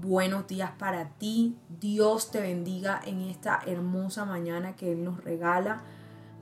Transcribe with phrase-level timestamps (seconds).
[0.00, 5.82] Buenos días para ti, Dios te bendiga en esta hermosa mañana que Él nos regala,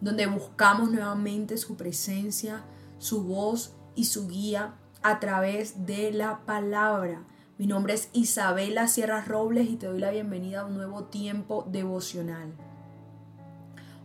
[0.01, 2.65] donde buscamos nuevamente su presencia,
[2.99, 7.25] su voz y su guía a través de la palabra.
[7.57, 11.67] Mi nombre es Isabela Sierra Robles y te doy la bienvenida a un nuevo tiempo
[11.67, 12.53] devocional.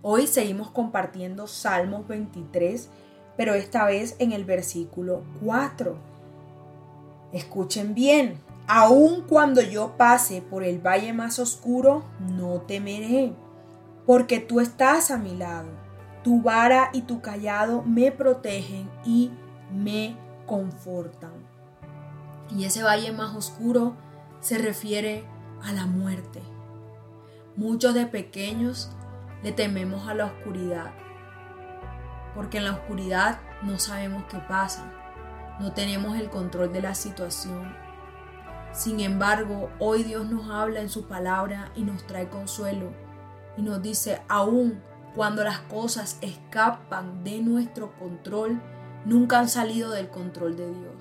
[0.02, 2.90] Hoy seguimos compartiendo Salmos 23
[3.38, 5.98] pero esta vez en el versículo 4.
[7.34, 13.34] Escuchen bien, aun cuando yo pase por el valle más oscuro, no temeré,
[14.06, 15.70] porque tú estás a mi lado.
[16.24, 19.32] Tu vara y tu callado me protegen y
[19.72, 21.34] me confortan.
[22.56, 23.96] Y ese valle más oscuro
[24.40, 25.26] se refiere
[25.64, 26.42] a la muerte.
[27.56, 28.92] Muchos de pequeños
[29.44, 30.92] le tememos a la oscuridad
[32.36, 34.92] porque en la oscuridad no sabemos qué pasa,
[35.60, 37.76] no tenemos el control de la situación.
[38.74, 42.92] Sin embargo, hoy Dios nos habla en su palabra y nos trae consuelo
[43.58, 44.82] y nos dice, aún
[45.14, 48.62] cuando las cosas escapan de nuestro control,
[49.06, 50.96] nunca han salido del control de Dios,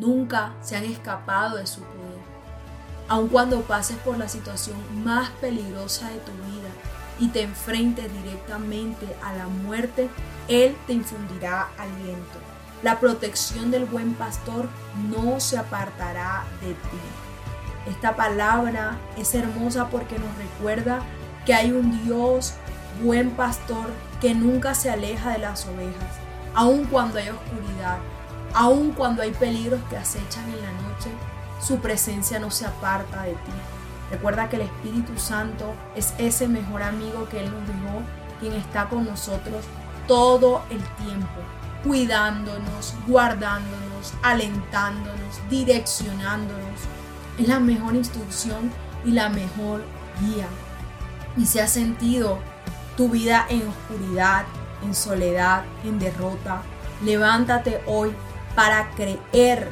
[0.00, 2.36] nunca se han escapado de su poder.
[3.08, 6.70] Aun cuando pases por la situación más peligrosa de tu vida,
[7.18, 10.08] y te enfrentes directamente a la muerte,
[10.48, 12.55] Él te infundirá aliento.
[12.86, 14.68] La protección del buen pastor
[15.10, 17.90] no se apartará de ti.
[17.90, 21.00] Esta palabra es hermosa porque nos recuerda
[21.44, 22.54] que hay un Dios
[23.02, 23.88] buen pastor
[24.20, 26.14] que nunca se aleja de las ovejas,
[26.54, 27.98] aun cuando hay oscuridad,
[28.54, 31.10] aun cuando hay peligros que acechan en la noche,
[31.60, 33.56] su presencia no se aparta de ti.
[34.12, 38.00] Recuerda que el Espíritu Santo es ese mejor amigo que Él nos dejó,
[38.38, 39.64] quien está con nosotros
[40.06, 41.40] todo el tiempo,
[41.84, 46.80] cuidándonos, guardándonos, alentándonos, direccionándonos.
[47.38, 48.70] Es la mejor instrucción
[49.04, 49.84] y la mejor
[50.20, 50.46] guía.
[51.36, 52.38] Y si has sentido
[52.96, 54.44] tu vida en oscuridad,
[54.82, 56.62] en soledad, en derrota,
[57.04, 58.12] levántate hoy
[58.54, 59.68] para creer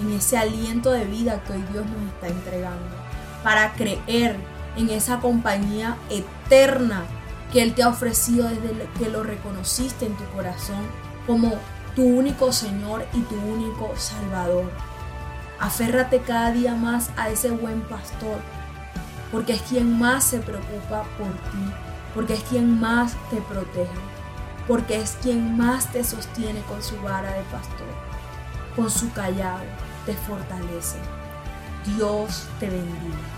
[0.00, 3.08] en ese aliento de vida que hoy Dios nos está entregando
[3.42, 4.36] para creer
[4.76, 7.04] en esa compañía eterna
[7.52, 10.84] que Él te ha ofrecido desde que lo reconociste en tu corazón
[11.28, 11.52] como
[11.94, 14.72] tu único Señor y tu único Salvador.
[15.60, 18.38] Aférrate cada día más a ese buen pastor,
[19.30, 21.72] porque es quien más se preocupa por ti,
[22.14, 23.90] porque es quien más te protege,
[24.66, 27.88] porque es quien más te sostiene con su vara de pastor,
[28.74, 29.64] con su callado,
[30.06, 30.96] te fortalece.
[31.84, 33.37] Dios te bendiga.